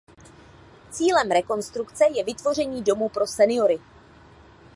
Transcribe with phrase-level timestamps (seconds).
[0.91, 3.79] Cílem rekonstrukce je vytvoření domu pro seniory.